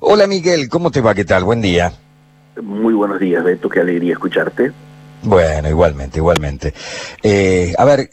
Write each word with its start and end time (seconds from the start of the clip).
Hola 0.00 0.26
Miguel, 0.26 0.68
¿cómo 0.68 0.90
te 0.90 1.00
va? 1.00 1.14
¿Qué 1.14 1.24
tal? 1.24 1.44
Buen 1.44 1.62
día. 1.62 1.92
Muy 2.62 2.92
buenos 2.92 3.18
días, 3.18 3.42
Beto, 3.42 3.68
qué 3.68 3.80
alegría 3.80 4.12
escucharte. 4.12 4.72
Bueno, 5.22 5.68
igualmente, 5.68 6.18
igualmente. 6.18 6.74
Eh, 7.22 7.74
a 7.78 7.84
ver, 7.84 8.10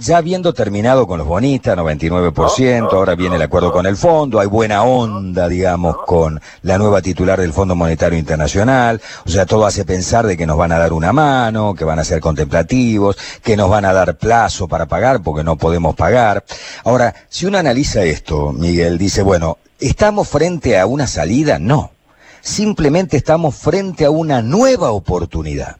ya 0.00 0.16
habiendo 0.16 0.54
terminado 0.54 1.06
con 1.06 1.18
los 1.18 1.26
bonistas, 1.26 1.76
99%, 1.76 2.92
ahora 2.92 3.14
viene 3.14 3.36
el 3.36 3.42
acuerdo 3.42 3.72
con 3.72 3.84
el 3.84 3.96
fondo, 3.96 4.40
hay 4.40 4.46
buena 4.46 4.84
onda, 4.84 5.48
digamos, 5.48 5.98
con 6.06 6.40
la 6.62 6.78
nueva 6.78 7.02
titular 7.02 7.38
del 7.40 7.52
Fondo 7.52 7.74
Monetario 7.74 8.18
Internacional, 8.18 9.00
o 9.26 9.28
sea, 9.28 9.44
todo 9.44 9.66
hace 9.66 9.84
pensar 9.84 10.26
de 10.26 10.36
que 10.36 10.46
nos 10.46 10.56
van 10.56 10.72
a 10.72 10.78
dar 10.78 10.94
una 10.94 11.12
mano, 11.12 11.74
que 11.74 11.84
van 11.84 11.98
a 11.98 12.04
ser 12.04 12.20
contemplativos, 12.20 13.18
que 13.42 13.56
nos 13.56 13.68
van 13.68 13.84
a 13.84 13.92
dar 13.92 14.16
plazo 14.16 14.66
para 14.66 14.86
pagar 14.86 15.22
porque 15.22 15.44
no 15.44 15.56
podemos 15.56 15.94
pagar. 15.94 16.44
Ahora, 16.84 17.14
si 17.28 17.44
uno 17.44 17.58
analiza 17.58 18.02
esto, 18.02 18.52
Miguel, 18.52 18.96
dice, 18.96 19.22
bueno, 19.22 19.58
¿estamos 19.80 20.28
frente 20.28 20.78
a 20.78 20.86
una 20.86 21.06
salida? 21.06 21.58
No. 21.58 21.90
Simplemente 22.40 23.16
estamos 23.16 23.56
frente 23.56 24.04
a 24.04 24.10
una 24.10 24.42
nueva 24.42 24.92
oportunidad. 24.92 25.76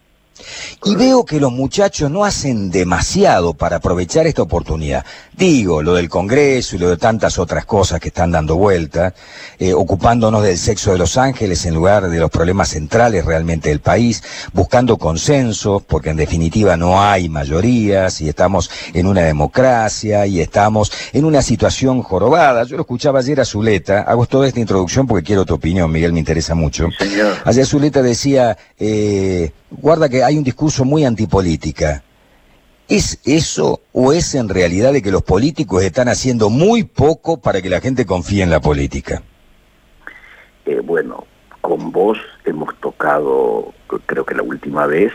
Y 0.85 0.95
veo 0.97 1.25
que 1.25 1.41
los 1.41 1.53
muchachos 1.53 2.11
no 2.11 2.25
hacen 2.25 2.71
demasiado 2.71 3.55
para 3.55 3.77
aprovechar 3.77 4.27
esta 4.27 4.43
oportunidad. 4.43 5.05
Digo, 5.37 5.83
lo 5.83 5.95
del 5.95 6.09
Congreso 6.09 6.77
y 6.77 6.79
lo 6.79 6.91
de 6.91 6.97
tantas 6.97 7.39
otras 7.39 7.65
cosas 7.65 8.01
que 8.01 8.09
están 8.09 8.31
dando 8.31 8.57
vuelta, 8.57 9.15
eh, 9.59 9.73
ocupándonos 9.73 10.43
del 10.43 10.59
sexo 10.59 10.93
de 10.93 10.99
los 10.99 11.17
ángeles 11.17 11.65
en 11.67 11.75
lugar 11.75 12.09
de 12.09 12.19
los 12.19 12.31
problemas 12.31 12.71
centrales 12.71 13.25
realmente 13.25 13.69
del 13.69 13.81
país, 13.81 14.23
buscando 14.53 14.97
consensos, 14.97 15.83
porque 15.83 16.11
en 16.11 16.17
definitiva 16.17 16.77
no 16.77 17.01
hay 17.01 17.29
mayorías 17.29 18.21
y 18.21 18.29
estamos 18.29 18.71
en 18.95 19.07
una 19.07 19.23
democracia 19.23 20.27
y 20.27 20.41
estamos 20.41 20.91
en 21.13 21.25
una 21.25 21.43
situación 21.43 22.03
jorobada. 22.03 22.65
Yo 22.65 22.77
lo 22.77 22.83
escuchaba 22.83 23.21
ayer 23.21 23.41
a 23.41 23.45
Zuleta, 23.45 24.03
hago 24.03 24.27
toda 24.27 24.49
esta 24.49 24.61
introducción 24.61 25.07
porque 25.07 25.25
quiero 25.25 25.45
tu 25.45 25.55
opinión, 25.55 25.91
Miguel, 25.91 26.13
me 26.13 26.19
interesa 26.19 26.55
mucho. 26.55 26.89
Ayer 27.45 27.67
Zuleta 27.67 28.03
decía, 28.03 28.57
eh, 28.79 29.53
guarda 29.71 30.09
que 30.09 30.25
hay 30.29 30.37
un 30.37 30.45
discurso 30.45 30.85
muy 30.85 31.07
antipolítica. 31.07 32.03
¿Es 32.87 33.19
eso 33.25 33.81
o 33.93 34.13
es 34.13 34.35
en 34.35 34.51
realidad 34.51 34.93
de 34.93 35.01
que 35.01 35.11
los 35.11 35.23
políticos 35.23 35.83
están 35.83 36.09
haciendo 36.09 36.51
muy 36.51 36.85
poco 36.85 37.41
para 37.41 37.63
que 37.63 37.71
la 37.71 37.81
gente 37.81 38.05
confíe 38.05 38.43
en 38.43 38.51
la 38.51 38.61
política? 38.61 39.23
Eh, 40.67 40.81
bueno, 40.85 41.25
con 41.63 41.93
vos 41.93 42.19
hemos 42.45 42.79
tocado, 42.81 43.73
creo 44.05 44.27
que 44.27 44.35
la 44.35 44.43
última 44.43 44.87
vez, 44.87 45.13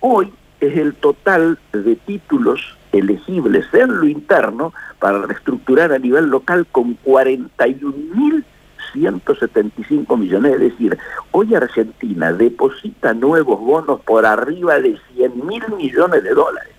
hoy 0.00 0.32
es 0.60 0.76
el 0.76 0.94
total 0.94 1.58
de 1.72 1.96
títulos 1.96 2.76
elegibles 2.92 3.66
en 3.72 3.98
lo 3.98 4.06
interno 4.06 4.72
para 5.00 5.22
reestructurar 5.22 5.92
a 5.92 5.98
nivel 5.98 6.26
local 6.26 6.64
con 6.70 6.96
41.000 7.02 8.44
175 8.92 10.16
millones, 10.16 10.52
es 10.54 10.60
decir, 10.60 10.98
hoy 11.30 11.54
Argentina 11.54 12.32
deposita 12.32 13.14
nuevos 13.14 13.60
bonos 13.60 14.00
por 14.00 14.26
arriba 14.26 14.78
de 14.78 14.98
100 15.14 15.46
mil 15.46 15.62
millones 15.76 16.22
de 16.22 16.30
dólares. 16.30 16.72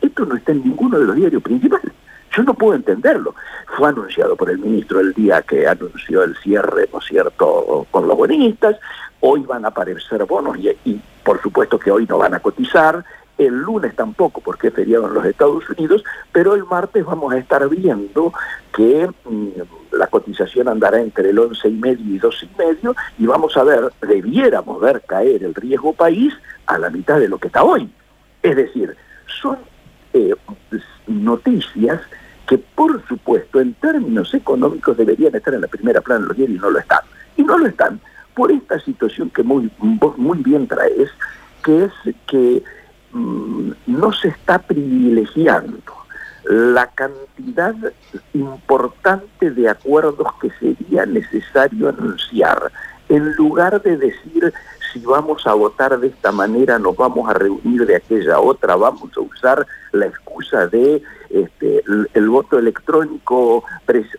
Esto 0.00 0.26
no 0.26 0.36
está 0.36 0.52
en 0.52 0.64
ninguno 0.64 0.98
de 0.98 1.06
los 1.06 1.16
diarios 1.16 1.42
principales. 1.42 1.92
Yo 2.36 2.42
no 2.42 2.54
puedo 2.54 2.74
entenderlo. 2.74 3.34
Fue 3.76 3.88
anunciado 3.88 4.36
por 4.36 4.50
el 4.50 4.58
ministro 4.58 5.00
el 5.00 5.12
día 5.12 5.42
que 5.42 5.66
anunció 5.66 6.22
el 6.22 6.36
cierre, 6.36 6.88
¿no 6.92 6.98
es 6.98 7.04
cierto?, 7.04 7.86
con 7.90 8.08
los 8.08 8.16
bonistas. 8.16 8.76
Hoy 9.20 9.42
van 9.42 9.64
a 9.64 9.68
aparecer 9.68 10.24
bonos 10.24 10.56
y 10.58 11.00
por 11.22 11.40
supuesto 11.40 11.78
que 11.78 11.90
hoy 11.90 12.06
no 12.08 12.18
van 12.18 12.34
a 12.34 12.40
cotizar 12.40 13.04
el 13.38 13.54
lunes 13.54 13.94
tampoco 13.96 14.40
porque 14.40 14.68
es 14.68 14.74
feriado 14.74 15.08
en 15.08 15.14
los 15.14 15.24
Estados 15.24 15.68
Unidos, 15.70 16.04
pero 16.32 16.54
el 16.54 16.64
martes 16.64 17.04
vamos 17.04 17.32
a 17.32 17.38
estar 17.38 17.68
viendo 17.68 18.32
que 18.74 19.08
mm, 19.24 19.48
la 19.92 20.06
cotización 20.06 20.68
andará 20.68 21.00
entre 21.00 21.30
el 21.30 21.38
11 21.38 21.68
y 21.68 21.72
medio 21.72 22.14
y 22.14 22.18
12 22.18 22.46
y 22.46 22.58
medio 22.58 22.96
y 23.18 23.26
vamos 23.26 23.56
a 23.56 23.64
ver, 23.64 23.92
debiéramos 24.00 24.80
ver 24.80 25.02
caer 25.06 25.42
el 25.44 25.54
riesgo 25.54 25.92
país 25.92 26.32
a 26.66 26.78
la 26.78 26.90
mitad 26.90 27.18
de 27.18 27.28
lo 27.28 27.38
que 27.38 27.48
está 27.48 27.62
hoy. 27.62 27.90
Es 28.42 28.56
decir, 28.56 28.96
son 29.40 29.58
eh, 30.12 30.34
noticias 31.06 32.00
que 32.46 32.58
por 32.58 33.06
supuesto 33.06 33.60
en 33.60 33.74
términos 33.74 34.34
económicos 34.34 34.96
deberían 34.96 35.34
estar 35.34 35.54
en 35.54 35.62
la 35.62 35.68
primera 35.68 36.00
plana 36.00 36.22
de 36.22 36.28
los 36.28 36.36
diarios 36.36 36.58
y 36.58 36.60
no 36.60 36.70
lo 36.70 36.78
están. 36.78 37.00
Y 37.36 37.42
no 37.42 37.58
lo 37.58 37.66
están 37.66 38.00
por 38.34 38.50
esta 38.50 38.80
situación 38.80 39.30
que 39.30 39.42
muy, 39.42 39.70
muy 40.16 40.38
bien 40.38 40.66
traes, 40.66 41.10
que 41.62 41.84
es 41.84 41.92
que 42.26 42.62
no 43.12 44.12
se 44.12 44.28
está 44.28 44.58
privilegiando 44.58 45.78
la 46.44 46.88
cantidad 46.88 47.74
importante 48.34 49.50
de 49.50 49.68
acuerdos 49.68 50.28
que 50.40 50.50
sería 50.58 51.06
necesario 51.06 51.88
anunciar, 51.88 52.72
en 53.08 53.34
lugar 53.34 53.80
de 53.82 53.96
decir 53.96 54.52
si 54.92 55.00
vamos 55.00 55.46
a 55.46 55.54
votar 55.54 55.98
de 55.98 56.08
esta 56.08 56.32
manera, 56.32 56.78
nos 56.78 56.96
vamos 56.96 57.28
a 57.28 57.34
reunir 57.34 57.86
de 57.86 57.96
aquella 57.96 58.40
otra, 58.40 58.76
vamos 58.76 59.10
a 59.16 59.20
usar 59.20 59.66
la 59.92 60.06
excusa 60.06 60.66
de 60.66 61.02
este, 61.30 61.82
el, 62.12 62.28
voto 62.28 62.58
electrónico 62.58 63.64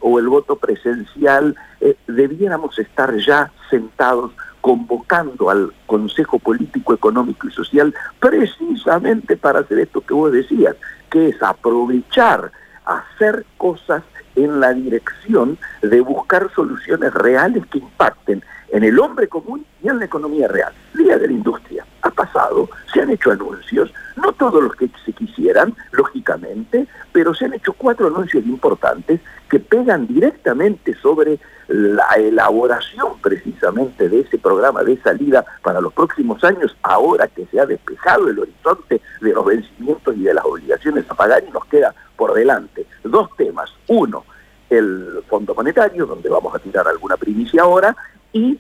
o 0.01 0.19
el 0.19 0.27
voto 0.27 0.55
presencial, 0.55 1.55
eh, 1.79 1.95
debiéramos 2.07 2.79
estar 2.79 3.15
ya 3.17 3.51
sentados 3.69 4.31
convocando 4.63 5.49
al 5.49 5.73
Consejo 5.87 6.39
Político, 6.39 6.93
Económico 6.93 7.49
y 7.49 7.51
Social 7.51 7.93
precisamente 8.17 9.35
para 9.35 9.59
hacer 9.59 9.79
esto 9.79 9.99
que 9.99 10.13
vos 10.13 10.31
decías, 10.31 10.77
que 11.11 11.27
es 11.27 11.43
aprovechar, 11.43 12.49
hacer 12.85 13.45
cosas 13.57 14.03
en 14.37 14.61
la 14.61 14.73
dirección 14.73 15.57
de 15.81 15.99
buscar 15.99 16.49
soluciones 16.55 17.13
reales 17.13 17.65
que 17.65 17.79
impacten 17.79 18.41
en 18.71 18.83
el 18.85 18.97
hombre 18.99 19.27
común 19.27 19.65
y 19.83 19.89
en 19.89 19.99
la 19.99 20.05
economía 20.05 20.47
real. 20.47 20.71
Día 20.93 21.17
de 21.17 21.27
la 21.27 21.33
industria. 21.33 21.85
Ha 22.01 22.09
pasado, 22.11 22.69
se 22.93 23.01
han 23.01 23.09
hecho 23.09 23.31
anuncios, 23.31 23.93
no 24.15 24.31
todos 24.31 24.63
los 24.63 24.75
que 24.75 24.89
se 25.05 25.11
quisieran, 25.11 25.75
lógicamente, 25.91 26.87
pero 27.11 27.33
se 27.33 27.45
han 27.45 27.53
hecho 27.53 27.73
cuatro 27.73 28.07
anuncios 28.07 28.45
importantes 28.45 29.19
que 29.49 29.59
pegan 29.59 30.07
directamente 30.07 30.95
sobre 31.01 31.37
la 31.73 32.05
elaboración 32.17 33.19
precisamente 33.19 34.07
de 34.07 34.19
ese 34.19 34.37
programa 34.37 34.83
de 34.83 34.95
salida 35.01 35.43
para 35.63 35.81
los 35.81 35.91
próximos 35.91 36.43
años, 36.43 36.77
ahora 36.83 37.27
que 37.27 37.47
se 37.47 37.59
ha 37.59 37.65
despejado 37.65 38.29
el 38.29 38.37
horizonte 38.37 39.01
de 39.21 39.33
los 39.33 39.43
vencimientos 39.43 40.15
y 40.15 40.21
de 40.21 40.35
las 40.35 40.45
obligaciones 40.45 41.03
a 41.09 41.15
pagar 41.15 41.43
y 41.47 41.51
nos 41.51 41.65
queda 41.65 41.95
por 42.15 42.35
delante 42.35 42.85
dos 43.03 43.27
temas. 43.37 43.73
Uno, 43.87 44.23
el 44.69 45.23
Fondo 45.27 45.55
Monetario, 45.55 46.05
donde 46.05 46.29
vamos 46.29 46.53
a 46.53 46.59
tirar 46.59 46.87
alguna 46.87 47.17
primicia 47.17 47.63
ahora, 47.63 47.95
y 48.31 48.59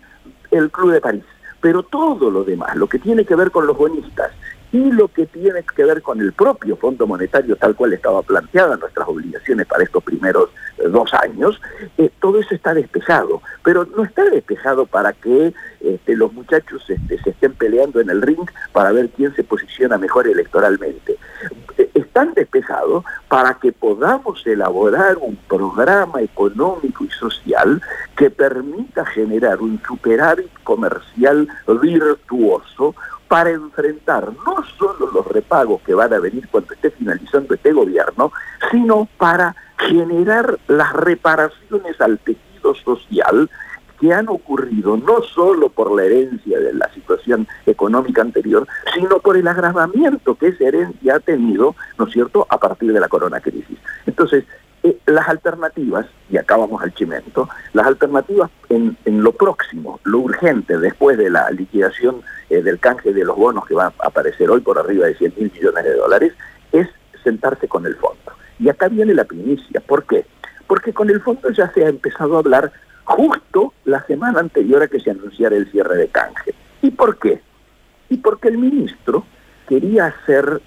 el 0.49 0.71
Club 0.71 0.93
de 0.93 1.01
París. 1.01 1.23
Pero 1.61 1.83
todo 1.83 2.31
lo 2.31 2.43
demás, 2.43 2.75
lo 2.75 2.87
que 2.87 2.97
tiene 2.97 3.25
que 3.25 3.35
ver 3.35 3.51
con 3.51 3.67
los 3.67 3.77
bonistas 3.77 4.31
y 4.73 4.91
lo 4.91 5.07
que 5.07 5.27
tiene 5.27 5.63
que 5.63 5.85
ver 5.85 6.01
con 6.01 6.19
el 6.19 6.33
propio 6.33 6.75
Fondo 6.75 7.05
Monetario, 7.05 7.55
tal 7.55 7.75
cual 7.75 7.93
estaba 7.93 8.23
planteada 8.23 8.75
nuestras 8.75 9.07
obligaciones 9.07 9.67
para 9.67 9.83
estos 9.83 10.03
primeros 10.03 10.49
eh, 10.79 10.87
dos 10.87 11.13
años, 11.13 11.61
eh, 11.99 12.09
todo 12.19 12.39
eso 12.39 12.55
está 12.55 12.73
despejado, 12.73 13.41
pero 13.63 13.85
no 13.95 14.03
está 14.03 14.25
despejado 14.25 14.87
para 14.87 15.13
que 15.13 15.53
este, 15.79 16.15
los 16.15 16.33
muchachos 16.33 16.83
este, 16.89 17.21
se 17.21 17.29
estén 17.29 17.53
peleando 17.53 18.01
en 18.01 18.09
el 18.09 18.23
ring 18.23 18.49
para 18.71 18.91
ver 18.91 19.09
quién 19.09 19.33
se 19.35 19.43
posiciona 19.43 19.99
mejor 19.99 20.27
electoralmente. 20.27 21.17
Eh, 21.77 21.89
tan 22.13 22.33
despejado 22.35 23.03
para 23.27 23.55
que 23.55 23.71
podamos 23.71 24.45
elaborar 24.45 25.17
un 25.17 25.35
programa 25.35 26.21
económico 26.21 27.03
y 27.03 27.09
social 27.09 27.81
que 28.15 28.29
permita 28.29 29.03
generar 29.05 29.59
un 29.61 29.81
superávit 29.85 30.51
comercial 30.63 31.47
virtuoso 31.81 32.95
para 33.27 33.49
enfrentar 33.51 34.31
no 34.45 34.63
solo 34.77 35.09
los 35.11 35.25
repagos 35.27 35.81
que 35.81 35.93
van 35.93 36.13
a 36.13 36.19
venir 36.19 36.47
cuando 36.49 36.73
esté 36.73 36.91
finalizando 36.91 37.53
este 37.53 37.73
gobierno, 37.73 38.31
sino 38.71 39.07
para 39.17 39.55
generar 39.77 40.59
las 40.67 40.93
reparaciones 40.93 41.99
al 41.99 42.19
tejido 42.19 42.75
social 42.75 43.49
que 43.99 44.13
han 44.13 44.27
ocurrido 44.27 44.97
no 44.97 45.21
solo 45.21 45.69
por 45.69 45.95
la 45.95 46.03
herencia 46.03 46.59
de 46.59 46.73
la 46.73 46.91
situación 46.93 47.47
económica 47.65 48.21
anterior, 48.21 48.67
sino 48.93 49.19
por 49.19 49.37
el 49.37 49.47
agravamiento 49.47 50.35
que 50.35 50.47
esa 50.47 50.65
herencia 50.65 51.15
ha 51.15 51.19
tenido, 51.19 51.75
¿no 51.97 52.05
es 52.05 52.11
cierto?, 52.11 52.45
a 52.49 52.57
partir 52.57 52.91
de 52.91 52.99
la 52.99 53.07
corona 53.07 53.39
crisis. 53.39 53.77
Entonces, 54.05 54.43
las 55.05 55.29
alternativas, 55.29 56.05
y 56.29 56.37
acá 56.37 56.57
vamos 56.57 56.81
al 56.81 56.93
chimento, 56.93 57.47
las 57.73 57.87
alternativas 57.87 58.49
en, 58.69 58.97
lo 59.05 59.31
próximo, 59.31 59.99
lo 60.03 60.19
urgente, 60.19 60.77
después 60.77 61.17
de 61.17 61.29
la 61.29 61.49
liquidación 61.51 62.21
eh, 62.49 62.61
del 62.61 62.79
canje 62.79 63.13
de 63.13 63.23
los 63.23 63.37
bonos 63.37 63.65
que 63.65 63.75
va 63.75 63.85
a 63.85 63.93
aparecer 64.07 64.49
hoy 64.49 64.59
por 64.59 64.77
arriba 64.77 65.07
de 65.07 65.15
100 65.15 65.33
mil 65.37 65.51
millones 65.53 65.83
de 65.85 65.93
dólares, 65.95 66.33
es 66.71 66.87
sentarse 67.23 67.67
con 67.67 67.85
el 67.85 67.95
fondo. 67.95 68.33
Y 68.59 68.69
acá 68.69 68.89
viene 68.89 69.13
la 69.13 69.23
primicia. 69.23 69.79
¿Por 69.79 70.05
qué? 70.05 70.25
Porque 70.67 70.93
con 70.93 71.09
el 71.09 71.21
fondo 71.21 71.49
ya 71.51 71.71
se 71.71 71.85
ha 71.85 71.89
empezado 71.89 72.35
a 72.35 72.39
hablar 72.39 72.71
justo 73.05 73.73
la 73.85 74.05
semana 74.05 74.39
anterior 74.39 74.83
a 74.83 74.87
que 74.87 74.99
se 74.99 75.11
anunciara 75.11 75.55
el 75.55 75.71
cierre 75.71 75.95
de 75.95 76.07
canje. 76.07 76.53
¿Y 76.81 76.91
por 76.91 77.17
qué? 77.17 77.41
Y 78.09 78.17
porque 78.17 78.49
el 78.49 78.57
ministro 78.57 79.25
quería 79.67 80.07
hacer 80.07 80.61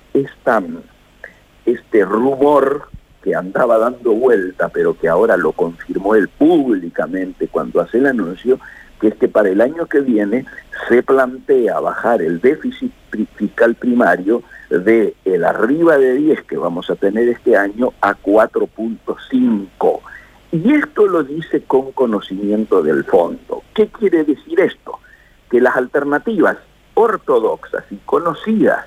este 1.64 2.04
rumor 2.04 2.88
que 3.26 3.34
andaba 3.34 3.76
dando 3.76 4.12
vuelta, 4.12 4.68
pero 4.68 4.96
que 4.96 5.08
ahora 5.08 5.36
lo 5.36 5.50
confirmó 5.50 6.14
él 6.14 6.28
públicamente 6.28 7.48
cuando 7.48 7.80
hace 7.80 7.98
el 7.98 8.06
anuncio, 8.06 8.60
que 9.00 9.08
es 9.08 9.16
que 9.16 9.26
para 9.26 9.48
el 9.48 9.60
año 9.60 9.86
que 9.86 9.98
viene 9.98 10.46
se 10.88 11.02
plantea 11.02 11.80
bajar 11.80 12.22
el 12.22 12.40
déficit 12.40 12.92
fiscal 13.34 13.74
primario 13.74 14.44
de 14.70 15.16
el 15.24 15.44
arriba 15.44 15.98
de 15.98 16.14
10 16.14 16.42
que 16.42 16.56
vamos 16.56 16.88
a 16.88 16.94
tener 16.94 17.28
este 17.28 17.56
año 17.56 17.94
a 18.00 18.14
4.5 18.14 20.00
y 20.52 20.74
esto 20.74 21.08
lo 21.08 21.24
dice 21.24 21.62
con 21.62 21.90
conocimiento 21.90 22.80
del 22.80 23.02
fondo. 23.02 23.64
¿Qué 23.74 23.88
quiere 23.88 24.22
decir 24.22 24.60
esto? 24.60 25.00
Que 25.50 25.60
las 25.60 25.74
alternativas 25.74 26.58
ortodoxas 26.94 27.82
y 27.90 27.96
conocidas 27.96 28.86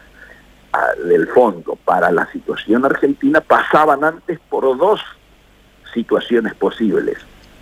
del 1.03 1.27
fondo 1.27 1.77
para 1.83 2.11
la 2.11 2.31
situación 2.31 2.85
argentina 2.85 3.41
pasaban 3.41 4.03
antes 4.03 4.39
por 4.49 4.77
dos 4.77 5.01
situaciones 5.93 6.53
posibles. 6.55 7.17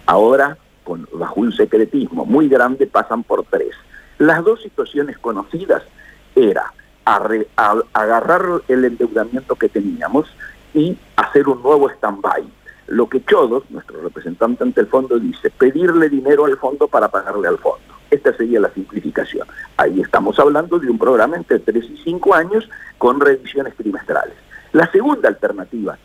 Ahora, 0.05 0.57
con, 0.83 1.07
bajo 1.13 1.39
un 1.41 1.51
secretismo 1.51 2.25
muy 2.25 2.49
grande, 2.49 2.87
pasan 2.87 3.23
por 3.23 3.43
tres. 3.45 3.75
Las 4.17 4.43
dos 4.43 4.61
situaciones 4.61 5.17
conocidas 5.17 5.83
era 6.35 6.73
agarrar 7.05 8.43
el 8.67 8.83
endeudamiento 8.83 9.55
que 9.55 9.69
teníamos 9.69 10.27
y 10.73 10.97
hacer 11.15 11.47
un 11.47 11.63
nuevo 11.63 11.89
stand-by 11.89 12.45
lo 12.87 13.09
que 13.09 13.23
Chodos, 13.23 13.69
nuestro 13.69 14.01
representante 14.01 14.63
ante 14.63 14.81
el 14.81 14.87
fondo, 14.87 15.19
dice, 15.19 15.49
pedirle 15.49 16.09
dinero 16.09 16.45
al 16.45 16.57
fondo 16.57 16.87
para 16.87 17.09
pagarle 17.09 17.47
al 17.47 17.57
fondo. 17.57 17.96
Esta 18.09 18.35
sería 18.35 18.59
la 18.59 18.69
simplificación. 18.71 19.47
Ahí 19.77 20.01
estamos 20.01 20.39
hablando 20.39 20.79
de 20.79 20.89
un 20.89 20.97
programa 20.97 21.35
entre 21.35 21.59
3 21.59 21.85
y 21.89 21.97
5 22.03 22.33
años 22.33 22.69
con 22.97 23.19
revisiones 23.19 23.75
trimestrales. 23.75 24.35
La 24.71 24.89
segunda 24.91 25.29
alternativa 25.29 25.97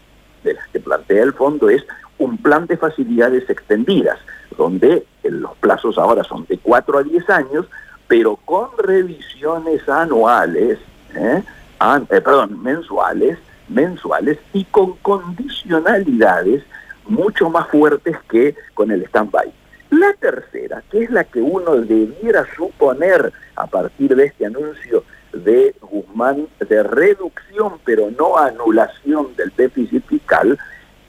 de 0.42 0.54
las 0.54 0.66
que 0.68 0.80
plantea 0.80 1.22
el 1.22 1.32
fondo 1.32 1.68
es 1.68 1.84
un 2.18 2.38
plan 2.38 2.66
de 2.66 2.76
facilidades 2.76 3.48
extendidas, 3.48 4.18
donde 4.56 5.06
los 5.22 5.56
plazos 5.58 5.98
ahora 5.98 6.24
son 6.24 6.44
de 6.46 6.58
4 6.58 6.98
a 6.98 7.02
10 7.02 7.30
años, 7.30 7.66
pero 8.08 8.36
con 8.36 8.68
revisiones 8.78 9.88
anuales, 9.88 10.78
¿eh? 11.14 11.42
eh, 11.80 12.20
perdón, 12.20 12.62
mensuales, 12.62 13.38
mensuales 13.68 14.38
y 14.52 14.64
con 14.64 14.96
condicionalidades 14.98 16.62
mucho 17.06 17.50
más 17.50 17.68
fuertes 17.68 18.16
que 18.28 18.54
con 18.74 18.90
el 18.90 19.02
stand-by. 19.04 19.52
La 19.92 20.14
tercera, 20.14 20.82
que 20.90 21.02
es 21.02 21.10
la 21.10 21.24
que 21.24 21.42
uno 21.42 21.76
debiera 21.76 22.46
suponer 22.56 23.30
a 23.56 23.66
partir 23.66 24.16
de 24.16 24.24
este 24.24 24.46
anuncio 24.46 25.04
de 25.34 25.74
Guzmán 25.82 26.48
de 26.66 26.82
reducción, 26.82 27.74
pero 27.84 28.10
no 28.10 28.38
anulación 28.38 29.36
del 29.36 29.52
déficit 29.54 30.02
fiscal, 30.06 30.58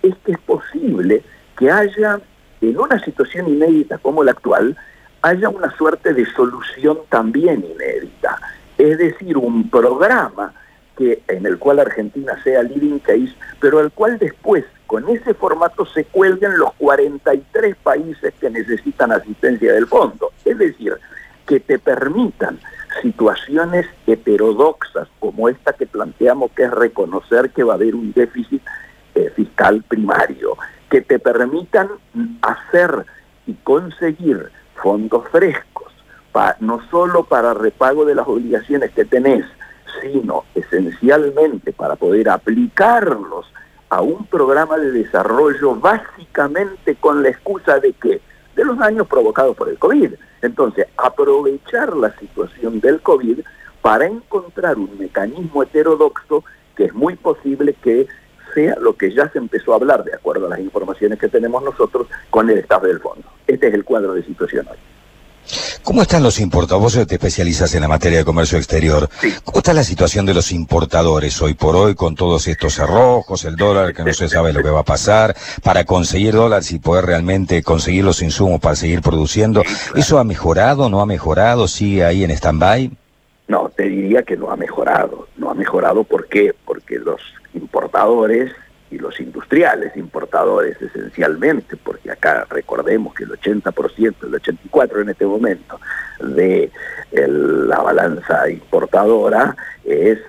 es 0.01 0.13
que 0.25 0.33
es 0.33 0.39
posible 0.39 1.23
que 1.57 1.71
haya, 1.71 2.19
en 2.59 2.77
una 2.77 2.99
situación 2.99 3.47
inédita 3.47 3.99
como 3.99 4.21
la 4.21 4.31
actual, 4.31 4.75
haya 5.21 5.47
una 5.47 5.73
suerte 5.77 6.13
de 6.13 6.25
solución 6.25 6.97
también 7.07 7.63
inédita. 7.63 8.37
Es 8.77 8.97
decir, 8.97 9.37
un 9.37 9.69
programa 9.69 10.53
que, 10.97 11.23
en 11.27 11.45
el 11.45 11.57
cual 11.57 11.79
Argentina 11.79 12.41
sea 12.43 12.63
leading 12.63 12.99
case, 12.99 13.33
pero 13.59 13.79
al 13.79 13.91
cual 13.91 14.17
después, 14.19 14.65
con 14.87 15.09
ese 15.09 15.33
formato, 15.33 15.85
se 15.85 16.05
cuelguen 16.05 16.57
los 16.57 16.73
43 16.73 17.75
países 17.77 18.33
que 18.39 18.49
necesitan 18.49 19.11
asistencia 19.11 19.73
del 19.73 19.87
fondo. 19.87 20.31
Es 20.45 20.57
decir, 20.57 20.93
que 21.47 21.59
te 21.59 21.79
permitan 21.79 22.59
situaciones 23.01 23.87
heterodoxas 24.07 25.07
como 25.19 25.49
esta 25.49 25.73
que 25.73 25.87
planteamos, 25.87 26.51
que 26.51 26.63
es 26.63 26.71
reconocer 26.71 27.49
que 27.49 27.63
va 27.63 27.73
a 27.73 27.75
haber 27.75 27.95
un 27.95 28.13
déficit 28.13 28.61
eh, 29.15 29.31
fiscal 29.35 29.83
primario, 29.87 30.57
que 30.89 31.01
te 31.01 31.19
permitan 31.19 31.89
hacer 32.41 33.05
y 33.45 33.53
conseguir 33.55 34.49
fondos 34.75 35.27
frescos, 35.29 35.91
no 36.59 36.81
solo 36.89 37.25
para 37.25 37.53
repago 37.53 38.05
de 38.05 38.15
las 38.15 38.27
obligaciones 38.27 38.91
que 38.91 39.05
tenés, 39.05 39.45
sino 40.01 40.43
esencialmente 40.55 41.73
para 41.73 41.95
poder 41.95 42.29
aplicarlos 42.29 43.45
a 43.89 44.01
un 44.01 44.25
programa 44.25 44.77
de 44.77 44.91
desarrollo 44.91 45.75
básicamente 45.75 46.95
con 46.95 47.21
la 47.21 47.29
excusa 47.29 47.79
de 47.79 47.93
que 47.93 48.21
de 48.55 48.65
los 48.65 48.77
daños 48.77 49.07
provocados 49.07 49.55
por 49.55 49.69
el 49.69 49.77
COVID. 49.77 50.13
Entonces, 50.41 50.87
aprovechar 50.97 51.95
la 51.95 52.15
situación 52.17 52.79
del 52.79 53.01
COVID 53.01 53.39
para 53.81 54.05
encontrar 54.05 54.77
un 54.77 54.97
mecanismo 54.97 55.63
heterodoxo 55.63 56.43
que 56.75 56.85
es 56.85 56.93
muy 56.93 57.15
posible 57.15 57.73
que 57.81 58.07
sea 58.53 58.75
lo 58.79 58.95
que 58.95 59.11
ya 59.11 59.29
se 59.29 59.39
empezó 59.39 59.73
a 59.73 59.75
hablar, 59.75 60.03
de 60.03 60.13
acuerdo 60.13 60.47
a 60.47 60.49
las 60.49 60.59
informaciones 60.59 61.19
que 61.19 61.27
tenemos 61.27 61.63
nosotros, 61.63 62.07
con 62.29 62.49
el 62.49 62.59
estado 62.59 62.87
del 62.87 62.99
fondo. 62.99 63.27
Este 63.47 63.67
es 63.67 63.73
el 63.73 63.83
cuadro 63.83 64.13
de 64.13 64.23
situación 64.23 64.67
hoy. 64.69 64.77
¿Cómo 65.83 66.01
están 66.01 66.23
los 66.23 66.39
importadores? 66.39 66.95
Vos 66.95 67.07
te 67.07 67.15
especializas 67.15 67.75
en 67.75 67.81
la 67.81 67.87
materia 67.87 68.19
de 68.19 68.25
comercio 68.25 68.57
exterior. 68.57 69.09
¿Cómo 69.43 69.59
está 69.59 69.73
la 69.73 69.83
situación 69.83 70.25
de 70.25 70.33
los 70.33 70.51
importadores 70.51 71.41
hoy 71.41 71.53
por 71.53 71.75
hoy 71.75 71.95
con 71.95 72.15
todos 72.15 72.47
estos 72.47 72.79
arrojos, 72.79 73.45
el 73.45 73.55
dólar 73.55 73.93
que 73.93 74.03
no 74.03 74.13
se 74.13 74.29
sabe 74.29 74.53
lo 74.53 74.63
que 74.63 74.69
va 74.69 74.81
a 74.81 74.85
pasar, 74.85 75.35
para 75.61 75.83
conseguir 75.83 76.33
dólares 76.33 76.71
y 76.71 76.79
poder 76.79 77.05
realmente 77.05 77.63
conseguir 77.63 78.05
los 78.05 78.21
insumos 78.21 78.59
para 78.59 78.75
seguir 78.75 79.01
produciendo? 79.01 79.63
¿Eso 79.95 80.19
ha 80.19 80.23
mejorado, 80.23 80.89
no 80.89 81.01
ha 81.01 81.05
mejorado, 81.05 81.67
sigue 81.67 82.05
ahí 82.05 82.23
en 82.23 82.31
stand-by? 82.31 82.91
No, 83.47 83.69
te 83.75 83.83
diría 83.83 84.23
que 84.23 84.37
no 84.37 84.51
ha 84.51 84.55
mejorado. 84.55 85.27
No 85.37 85.51
ha 85.51 85.53
mejorado, 85.53 86.03
¿por 86.03 86.27
qué? 86.27 86.53
Porque 86.65 86.97
los 86.97 87.19
importadores 87.53 88.51
y 88.93 88.99
los 88.99 89.19
industriales 89.19 89.95
importadores 89.97 90.79
esencialmente, 90.81 91.75
porque 91.77 92.11
acá 92.11 92.45
recordemos 92.49 93.13
que 93.13 93.23
el 93.23 93.31
80%, 93.31 94.15
el 94.23 94.33
84% 94.33 95.01
en 95.01 95.09
este 95.09 95.25
momento 95.25 95.79
de 96.19 96.71
la 97.11 97.79
balanza 97.81 98.49
importadora 98.49 99.55
es 99.83 100.19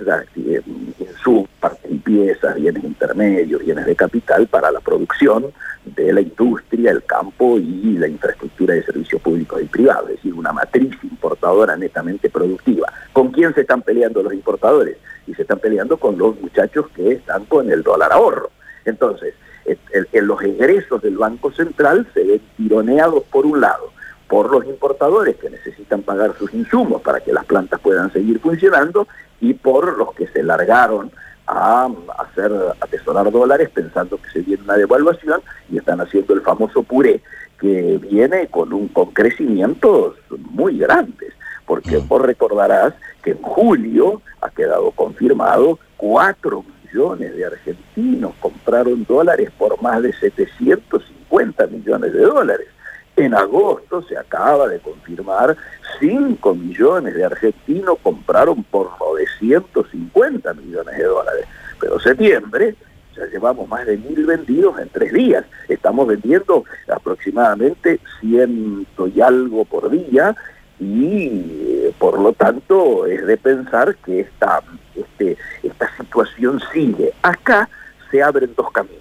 y 1.89 1.99
piezas, 1.99 2.57
bienes 2.57 2.85
intermedios, 2.85 3.65
bienes 3.65 3.87
de 3.87 3.97
capital 3.97 4.47
para 4.47 4.71
la 4.71 4.81
producción 4.81 5.53
de 5.85 6.13
la 6.13 6.21
industria, 6.21 6.91
el 6.91 7.05
campo 7.05 7.59
y 7.59 7.97
la 7.99 8.09
infraestructura 8.09 8.75
de 8.75 8.83
servicios 8.83 9.21
públicos 9.21 9.61
y 9.63 9.67
privados, 9.67 10.11
es 10.11 10.17
decir, 10.17 10.35
una 10.35 10.53
matriz 10.53 10.93
importadora 11.03 11.77
netamente 11.77 12.31
productiva. 12.31 12.93
¿Con 13.13 13.31
quién 13.31 13.55
se 13.55 13.63
están 13.63 13.83
peleando 13.83 14.23
los 14.23 14.33
importadores? 14.33 14.97
Y 15.27 15.35
se 15.35 15.43
están 15.43 15.59
peleando 15.59 15.97
con 15.97 16.19
los 16.19 16.39
muchachos 16.41 16.87
que 16.95 17.13
están 17.13 17.45
con 17.47 17.71
el 17.71 17.83
dólar 17.83 18.13
ahorro. 18.13 18.51
Entonces, 18.85 19.35
en 19.65 20.27
los 20.27 20.43
egresos 20.43 21.01
del 21.03 21.17
Banco 21.17 21.51
Central 21.53 22.07
se 22.13 22.23
ven 22.23 22.43
tironeados 22.57 23.25
por 23.25 23.47
un 23.47 23.61
lado 23.61 23.95
por 24.29 24.51
los 24.51 24.65
importadores 24.67 25.37
que 25.37 25.51
necesitan 25.51 26.03
pagar 26.03 26.35
sus 26.39 26.53
insumos 26.55 27.03
para 27.03 27.21
que 27.21 27.33
las 27.33 27.45
plantas 27.45 27.81
puedan 27.81 28.13
seguir 28.13 28.41
funcionando 28.41 29.07
y 29.41 29.55
por 29.55 29.97
los 29.99 30.15
que 30.15 30.27
se 30.29 30.43
largaron 30.43 31.11
a 31.47 31.89
hacer 32.19 32.51
atesorar 32.81 33.31
dólares 33.31 33.71
pensando 33.71 34.21
que 34.21 34.31
se 34.31 34.41
viene 34.41 34.63
una 34.65 34.77
devaluación 34.77 35.43
y 35.71 35.79
están 35.79 36.01
haciendo 36.01 36.35
el 36.35 36.41
famoso 36.41 36.83
puré 36.83 37.23
que 37.61 37.99
viene 37.99 38.49
con 38.49 38.73
un 38.73 38.89
con 38.89 39.11
crecimientos 39.13 40.17
muy 40.51 40.79
grandes 40.79 41.35
porque 41.67 41.99
mm. 41.99 42.09
vos 42.09 42.23
recordarás 42.23 42.95
que 43.23 43.33
en 43.33 43.43
julio 43.43 44.23
ha 44.41 44.51
quedado 44.51 44.91
confirmado 44.93 45.79
4 45.97 46.65
millones 46.85 47.37
de 47.37 47.45
argentinos 47.45 48.35
compraron 48.41 49.05
dólares 49.05 49.51
por 49.57 49.81
más 49.83 50.03
de 50.03 50.13
750 50.13 51.67
millones 51.69 52.13
de 52.13 52.21
dólares. 52.21 52.69
En 53.17 53.35
agosto 53.35 54.03
se 54.03 54.19
acaba 54.19 54.69
de 54.69 54.81
confirmar 54.81 55.57
5 56.01 56.55
millones 56.55 57.15
de 57.15 57.25
argentinos 57.25 57.97
compraron 58.03 58.65
por 58.65 58.91
950 58.99 60.55
millones 60.55 60.99
de 60.99 61.05
dólares. 61.05 61.47
Pero 61.81 62.01
septiembre 62.01 62.75
ya 63.17 63.27
llevamos 63.27 63.69
más 63.69 63.87
de 63.87 63.97
mil 63.97 64.27
vendidos 64.27 64.79
en 64.79 64.89
tres 64.89 65.13
días. 65.13 65.45
Estamos 65.69 66.07
vendiendo 66.09 66.65
aproximadamente 66.89 68.01
ciento 68.21 69.07
y 69.07 69.21
algo 69.21 69.65
por 69.65 69.91
día 69.91 70.35
y 70.81 71.29
eh, 71.29 71.95
por 71.99 72.21
lo 72.21 72.33
tanto 72.33 73.07
es 73.07 73.27
de 73.27 73.37
pensar 73.37 73.97
que 74.05 74.21
esta, 74.21 74.63
este, 74.95 75.37
esta 75.63 75.97
situación 75.97 76.61
sigue. 76.73 77.13
Acá 77.23 77.69
se 78.11 78.23
abren 78.23 78.55
dos 78.57 78.71
caminos. 78.73 79.01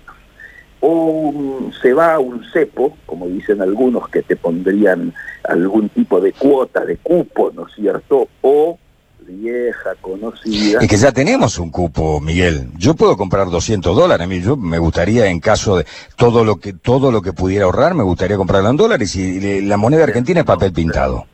O 0.82 1.72
se 1.82 1.94
va 1.94 2.16
a 2.16 2.20
un 2.20 2.44
cepo, 2.52 2.98
como 3.06 3.28
dicen 3.28 3.62
algunos 3.62 4.10
que 4.10 4.22
te 4.22 4.36
pondrían 4.36 5.14
algún 5.46 5.90
tipo 5.90 6.20
de 6.20 6.34
cuota, 6.34 6.84
de 6.84 6.98
cupo, 6.98 7.52
¿no 7.56 7.68
es 7.68 7.74
cierto? 7.74 8.28
O 8.42 8.78
vieja, 9.26 9.96
conocida. 10.02 10.80
Es 10.82 10.88
que 10.90 10.98
ya 10.98 11.14
tenemos 11.14 11.58
un 11.58 11.70
cupo, 11.70 12.20
Miguel. 12.20 12.68
Yo 12.78 12.96
puedo 12.96 13.16
comprar 13.16 13.50
200 13.50 13.96
dólares. 13.96 14.26
A 14.26 14.28
mí 14.28 14.42
yo 14.42 14.58
me 14.58 14.78
gustaría, 14.78 15.28
en 15.28 15.40
caso 15.40 15.78
de 15.78 15.86
todo 16.18 16.44
lo 16.44 16.58
que 16.58 16.74
todo 16.74 17.12
lo 17.12 17.22
que 17.22 17.32
pudiera 17.32 17.64
ahorrar, 17.66 17.94
me 17.94 18.04
gustaría 18.04 18.36
comprarlo 18.36 18.70
en 18.70 18.78
dólares 18.78 19.16
y 19.16 19.62
la 19.62 19.78
moneda 19.78 20.04
argentina 20.04 20.42
es 20.42 20.46
papel 20.46 20.74
pintado. 20.74 21.26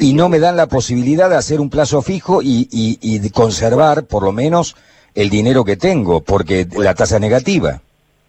Y 0.00 0.14
no 0.14 0.28
me 0.28 0.38
dan 0.38 0.56
la 0.56 0.66
posibilidad 0.66 1.30
de 1.30 1.36
hacer 1.36 1.60
un 1.60 1.70
plazo 1.70 2.02
fijo 2.02 2.40
y, 2.42 3.30
conservar 3.30 4.04
por 4.04 4.22
lo 4.22 4.32
menos 4.32 4.76
el 5.14 5.30
dinero 5.30 5.64
que 5.64 5.76
tengo, 5.76 6.22
porque 6.22 6.66
la 6.76 6.94
tasa 6.94 7.18
negativa. 7.18 7.80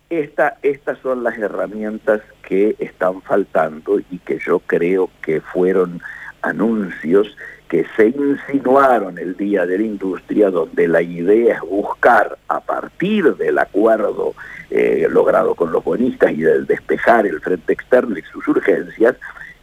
Esta, 0.10 0.58
estas 0.62 1.00
son 1.00 1.24
las 1.24 1.38
herramientas 1.38 2.22
que 2.48 2.76
están 2.80 3.22
faltando 3.24 4.00
y 4.12 4.20
que 4.20 4.40
yo 4.46 4.60
creo 4.60 5.10
que 5.24 5.42
fueron 5.42 6.02
anuncios 6.42 7.28
que 7.70 7.86
se 7.96 8.10
insinuaron 8.10 9.18
el 9.18 9.36
Día 9.36 9.66
de 9.66 9.80
la 9.80 9.84
Industria, 9.84 10.52
donde 10.52 10.88
la 10.88 11.02
idea 11.02 11.56
es 11.56 11.62
buscar, 11.62 12.38
a 12.48 12.60
partir 12.60 13.36
del 13.36 13.58
acuerdo 13.58 14.34
eh, 14.70 15.08
logrado 15.10 15.56
con 15.56 15.72
los 15.72 15.84
bonistas 15.84 16.32
y 16.32 16.42
del 16.42 16.66
despejar 16.68 17.26
el 17.26 17.40
frente 17.42 17.74
externo 17.74 18.18
y 18.18 18.22
sus 18.24 18.48
urgencias, 18.48 19.16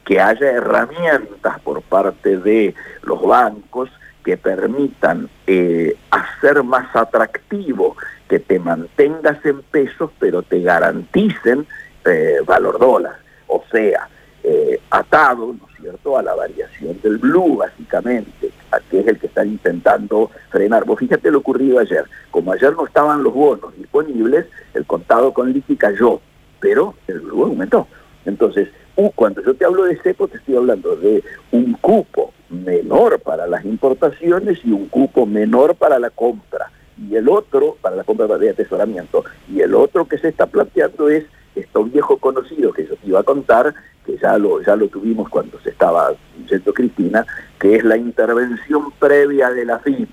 que 0.05 0.21
haya 0.21 0.51
herramientas 0.51 1.61
por 1.61 1.83
parte 1.83 2.39
de 2.39 2.75
los 3.03 3.23
bancos 3.23 3.91
que 4.25 4.37
permitan 4.37 5.29
eh, 5.47 5.97
hacer 6.11 6.63
más 6.63 6.95
atractivo 6.95 7.97
que 8.29 8.39
te 8.39 8.59
mantengas 8.59 9.45
en 9.45 9.63
pesos, 9.63 10.11
pero 10.19 10.43
te 10.43 10.61
garanticen 10.61 11.67
eh, 12.05 12.39
valor 12.47 12.79
dólar. 12.79 13.17
O 13.47 13.63
sea, 13.71 14.09
atado, 14.93 15.55
¿no 15.59 15.69
es 15.69 15.81
cierto?, 15.81 16.19
a 16.19 16.23
la 16.23 16.35
variación 16.35 17.01
del 17.03 17.17
blue, 17.19 17.57
básicamente, 17.57 18.51
que 18.91 19.01
es 19.01 19.07
el 19.07 19.19
que 19.19 19.27
están 19.27 19.49
intentando 19.49 20.31
frenar. 20.51 20.85
Vos 20.85 20.99
fíjate 20.99 21.31
lo 21.31 21.39
ocurrido 21.39 21.79
ayer. 21.79 22.05
Como 22.31 22.53
ayer 22.53 22.75
no 22.75 22.87
estaban 22.87 23.23
los 23.23 23.33
bonos 23.33 23.75
disponibles, 23.77 24.47
el 24.75 24.85
contado 24.85 25.33
con 25.33 25.53
liqui 25.53 25.77
cayó, 25.77 26.21
pero 26.61 26.95
el 27.07 27.21
blue 27.21 27.45
aumentó. 27.45 27.89
Entonces, 28.27 28.69
cuando 29.15 29.43
yo 29.43 29.55
te 29.55 29.65
hablo 29.65 29.85
de 29.85 29.97
cepo, 29.99 30.29
te 30.29 30.37
estoy 30.37 30.57
hablando 30.57 30.97
de 30.97 31.23
un 31.51 31.73
cupo 31.75 32.33
menor 32.51 33.21
para 33.21 33.47
las 33.47 33.65
importaciones 33.65 34.59
y 34.65 34.73
un 34.73 34.89
cupo 34.89 35.27
menor 35.27 35.75
para 35.75 35.99
la 35.99 36.11
compra. 36.11 36.71
Y 36.99 37.17
el 37.17 37.29
otro, 37.29 37.77
para 37.81 37.97
la 37.97 38.05
compra 38.05 38.27
de 38.27 38.51
atesoramiento, 38.51 39.25
y 39.49 39.61
el 39.61 39.75
otro 39.75 40.07
que 40.07 40.19
se 40.19 40.29
está 40.29 40.47
planteando 40.47 41.09
es 41.09 41.25
esto 41.55 41.85
viejo 41.85 42.17
conocido 42.19 42.73
que 42.73 42.87
yo 42.87 42.97
te 42.97 43.07
iba 43.07 43.21
a 43.21 43.25
contar, 43.25 43.75
que 44.07 44.17
ya 44.17 44.39
lo, 44.39 44.63
ya 44.63 44.77
lo 44.77 44.89
tuvimos 44.89 45.29
cuando 45.29 45.61
se 45.61 45.71
estaba 45.71 46.15
diciendo 46.39 46.73
Cristina, 46.73 47.27
que 47.59 47.77
es 47.77 47.85
la 47.85 47.97
intervención 47.97 48.91
previa 48.99 49.51
de 49.51 49.65
la 49.65 49.79
FIP. 49.79 50.09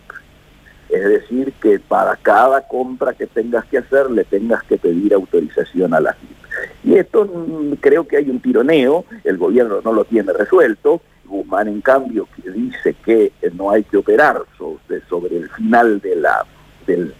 Es 0.90 1.04
decir, 1.04 1.54
que 1.62 1.80
para 1.80 2.16
cada 2.16 2.68
compra 2.68 3.14
que 3.14 3.28
tengas 3.28 3.64
que 3.66 3.78
hacer 3.78 4.10
le 4.10 4.24
tengas 4.24 4.64
que 4.64 4.78
pedir 4.78 5.14
autorización 5.14 5.94
a 5.94 6.00
la 6.00 6.14
FIP. 6.14 6.49
Y 6.84 6.96
esto 6.96 7.26
mm, 7.26 7.74
creo 7.80 8.08
que 8.08 8.18
hay 8.18 8.30
un 8.30 8.40
tironeo, 8.40 9.06
el 9.24 9.38
gobierno 9.38 9.82
no 9.84 9.94
lo 9.94 10.06
tiene 10.06 10.34
resuelto, 10.34 11.02
Guzmán 11.26 11.68
en 11.68 11.82
cambio 11.82 12.28
que 12.36 12.50
dice 12.50 12.96
que 13.06 13.32
no 13.54 13.70
hay 13.72 13.84
que 13.84 13.98
operar 13.98 14.42
sobre, 14.58 15.02
sobre 15.08 15.38
el 15.38 15.50
final 15.50 16.00
de 16.02 16.16
la 16.16 16.46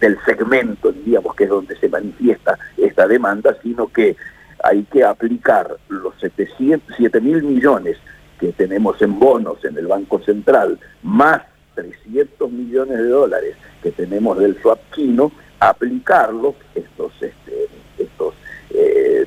del, 0.00 0.18
segmento, 0.24 0.92
diríamos, 0.92 1.34
que 1.34 1.44
es 1.44 1.50
donde 1.50 1.76
se 1.76 1.88
manifiesta 1.88 2.58
esta 2.76 3.06
demanda, 3.06 3.56
sino 3.62 3.88
que 3.88 4.16
hay 4.62 4.82
que 4.84 5.04
aplicar 5.04 5.76
los 5.88 6.14
700, 6.20 6.98
mil 7.22 7.42
millones 7.42 7.96
que 8.38 8.52
tenemos 8.52 9.00
en 9.00 9.18
bonos 9.18 9.64
en 9.64 9.76
el 9.78 9.86
Banco 9.86 10.20
Central, 10.20 10.78
más 11.02 11.42
300 11.74 12.50
millones 12.50 12.98
de 12.98 13.08
dólares 13.08 13.56
que 13.82 13.92
tenemos 13.92 14.38
del 14.38 14.60
swap 14.60 14.80
chino, 14.94 15.30
aplicarlos, 15.60 16.54
estos, 16.74 17.12
este, 17.20 17.64
eh, 17.64 17.68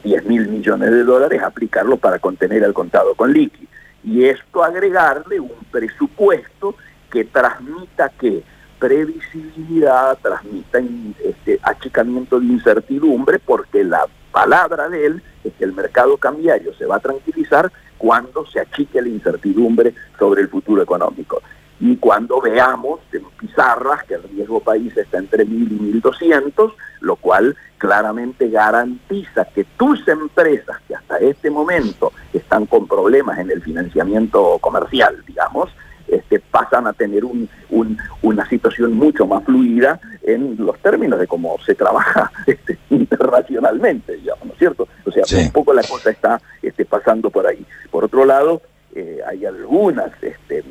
10 0.04 0.26
mil 0.26 0.48
millones 0.48 0.92
de 0.92 1.04
dólares, 1.04 1.42
aplicarlos 1.42 2.00
para 2.00 2.20
contener 2.20 2.64
el 2.64 2.74
contado 2.74 3.16
con 3.16 3.32
liqui. 3.34 3.68
Y 4.04 4.26
esto 4.26 4.64
agregarle 4.64 5.40
un 5.40 5.52
presupuesto 5.72 6.76
que 7.10 7.26
transmita 7.26 8.10
que 8.10 8.44
previsibilidad, 8.80 10.18
transmiten 10.22 11.16
este, 11.24 11.58
achicamiento 11.64 12.40
de 12.40 12.48
incertidumbre, 12.48 13.40
porque 13.40 13.84
la 13.84 14.06
palabra 14.32 14.90
de 14.90 15.06
él 15.06 15.24
es 15.44 15.54
que 15.54 15.64
el 15.64 15.74
mercado 15.74 16.18
cambiario 16.18 16.74
se 16.74 16.86
va 16.86 16.98
a 16.98 17.00
tranquilizar 17.00 17.72
cuando 17.98 18.46
se 18.46 18.60
achique 18.60 19.02
la 19.02 19.08
incertidumbre 19.08 19.94
sobre 20.20 20.42
el 20.42 20.50
futuro 20.50 20.82
económico. 20.82 21.42
Y 21.86 21.98
cuando 21.98 22.40
veamos 22.40 23.02
en 23.12 23.26
pizarras 23.38 24.06
que 24.06 24.14
el 24.14 24.24
riesgo 24.24 24.62
país 24.62 24.96
está 24.96 25.18
entre 25.18 25.46
1.000 25.46 25.70
y 25.70 26.00
1.200, 26.00 26.74
lo 27.02 27.18
cual 27.18 27.58
claramente 27.78 28.50
garantiza 28.50 29.44
que 29.54 29.66
tus 29.76 30.08
empresas 30.08 30.78
que 30.88 30.96
hasta 30.96 31.18
este 31.18 31.52
momento 31.52 32.14
están 32.32 32.68
con 32.68 32.88
problemas 32.88 33.38
en 33.38 33.52
el 33.52 33.62
financiamiento 33.62 34.60
comercial, 34.60 35.26
digamos, 35.28 35.72
este, 36.08 36.40
pasan 36.40 36.88
a 36.88 36.94
tener 36.94 37.26
un, 37.26 37.50
una 38.22 38.48
situación 38.48 38.94
mucho 38.94 39.28
más 39.28 39.44
fluida 39.44 40.00
en 40.22 40.56
los 40.60 40.80
términos 40.80 41.20
de 41.20 41.28
cómo 41.28 41.58
se 41.66 41.76
trabaja 41.76 42.32
este, 42.48 42.80
internacionalmente, 42.92 44.14
digamos, 44.14 44.46
¿no 44.46 44.54
es 44.54 44.60
cierto? 44.60 44.88
O 45.04 45.12
sea, 45.12 45.24
un 45.38 45.52
poco 45.52 45.74
la 45.74 45.84
cosa 45.84 46.12
está 46.12 46.42
este, 46.62 46.86
pasando 46.86 47.30
por 47.30 47.46
ahí. 47.46 47.66
Por 47.92 48.06
otro 48.06 48.24
lado, 48.24 48.62
eh, 48.96 49.20
hay 49.28 49.46
algunas, 49.46 50.12
este, 50.22 50.64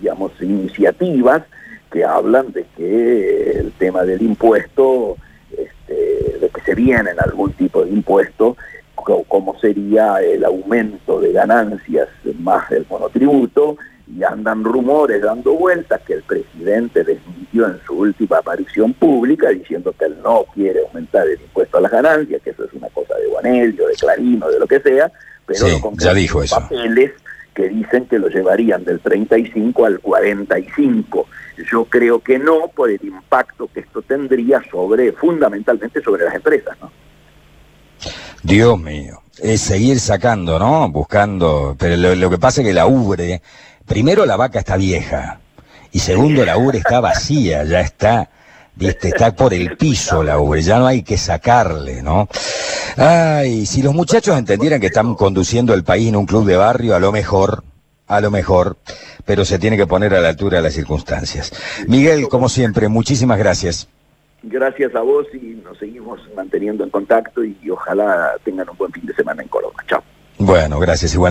digamos, 0.00 0.32
iniciativas 0.40 1.42
que 1.90 2.04
hablan 2.04 2.52
de 2.52 2.64
que 2.76 3.50
el 3.58 3.72
tema 3.72 4.02
del 4.02 4.22
impuesto, 4.22 5.16
este, 5.50 6.38
de 6.38 6.48
que 6.48 6.60
se 6.62 6.74
viene 6.74 7.10
en 7.10 7.20
algún 7.20 7.52
tipo 7.52 7.84
de 7.84 7.90
impuesto, 7.90 8.56
como 8.94 9.58
sería 9.58 10.20
el 10.22 10.44
aumento 10.44 11.20
de 11.20 11.32
ganancias 11.32 12.08
más 12.38 12.68
del 12.70 12.86
monotributo, 12.88 13.76
y 14.06 14.22
andan 14.24 14.64
rumores 14.64 15.22
dando 15.22 15.54
vueltas 15.54 16.00
que 16.02 16.14
el 16.14 16.22
presidente 16.22 17.02
desmintió 17.02 17.66
en 17.66 17.80
su 17.86 17.94
última 17.94 18.38
aparición 18.38 18.92
pública 18.92 19.48
diciendo 19.48 19.94
que 19.98 20.06
él 20.06 20.16
no 20.22 20.44
quiere 20.54 20.80
aumentar 20.86 21.26
el 21.26 21.40
impuesto 21.40 21.78
a 21.78 21.80
las 21.80 21.90
ganancias, 21.90 22.42
que 22.42 22.50
eso 22.50 22.64
es 22.64 22.72
una 22.74 22.88
cosa 22.88 23.14
de 23.16 23.26
Bonello, 23.28 23.86
de 23.86 23.94
Clarino, 23.94 24.48
de 24.50 24.58
lo 24.58 24.66
que 24.66 24.80
sea, 24.80 25.10
pero 25.46 25.66
con 25.80 25.96
ya 25.96 26.12
dijo 26.12 26.42
eso. 26.42 26.56
papeles 26.56 27.12
que 27.54 27.68
dicen 27.68 28.06
que 28.06 28.18
lo 28.18 28.28
llevarían 28.28 28.84
del 28.84 29.00
35 29.00 29.84
al 29.84 30.00
45. 30.00 31.26
Yo 31.70 31.84
creo 31.84 32.20
que 32.20 32.38
no 32.38 32.68
por 32.68 32.90
el 32.90 33.00
impacto 33.02 33.68
que 33.72 33.80
esto 33.80 34.02
tendría 34.02 34.62
sobre, 34.70 35.12
fundamentalmente 35.12 36.02
sobre 36.02 36.24
las 36.24 36.34
empresas, 36.34 36.76
¿no? 36.80 36.90
Dios 38.42 38.78
mío, 38.78 39.22
es 39.40 39.60
seguir 39.60 40.00
sacando, 40.00 40.58
¿no? 40.58 40.88
Buscando, 40.90 41.76
pero 41.78 41.96
lo, 42.16 42.28
que 42.28 42.38
pasa 42.38 42.60
es 42.60 42.66
que 42.66 42.74
la 42.74 42.86
ubre 42.86 43.40
primero 43.86 44.26
la 44.26 44.36
vaca 44.36 44.58
está 44.58 44.76
vieja 44.76 45.40
y 45.92 45.98
segundo 46.00 46.44
la 46.44 46.56
ubre 46.56 46.78
está 46.78 47.00
vacía, 47.00 47.64
ya 47.64 47.80
está, 47.80 48.30
viste, 48.74 49.08
está 49.08 49.34
por 49.34 49.54
el 49.54 49.76
piso 49.76 50.22
la 50.22 50.38
ubre, 50.38 50.62
ya 50.62 50.78
no 50.78 50.86
hay 50.86 51.02
que 51.02 51.16
sacarle, 51.16 52.02
¿no? 52.02 52.28
Ay, 52.96 53.66
si 53.66 53.82
los 53.82 53.94
muchachos 53.94 54.36
entendieran 54.36 54.80
que 54.80 54.86
están 54.86 55.14
conduciendo 55.14 55.74
el 55.74 55.84
país 55.84 56.08
en 56.08 56.16
un 56.16 56.26
club 56.26 56.46
de 56.46 56.56
barrio, 56.56 56.94
a 56.94 57.00
lo 57.00 57.12
mejor, 57.12 57.64
a 58.06 58.20
lo 58.20 58.30
mejor, 58.30 58.76
pero 59.24 59.44
se 59.44 59.58
tiene 59.58 59.76
que 59.76 59.86
poner 59.86 60.14
a 60.14 60.20
la 60.20 60.30
altura 60.30 60.58
de 60.58 60.64
las 60.64 60.74
circunstancias. 60.74 61.52
Miguel, 61.88 62.28
como 62.28 62.48
siempre, 62.48 62.88
muchísimas 62.88 63.38
gracias. 63.38 63.88
Gracias 64.42 64.94
a 64.96 65.00
vos 65.00 65.26
y 65.32 65.60
nos 65.62 65.78
seguimos 65.78 66.20
manteniendo 66.34 66.82
en 66.82 66.90
contacto 66.90 67.44
y 67.44 67.56
ojalá 67.70 68.32
tengan 68.44 68.68
un 68.68 68.76
buen 68.76 68.92
fin 68.92 69.06
de 69.06 69.14
semana 69.14 69.42
en 69.42 69.48
Colombia. 69.48 69.84
Chao. 69.86 70.02
Bueno, 70.38 70.80
gracias 70.80 71.14
igual. 71.14 71.30